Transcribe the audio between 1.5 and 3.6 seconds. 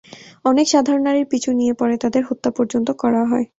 নিয়ে পরে তাঁদের হত্যা পর্যন্ত করা হয়।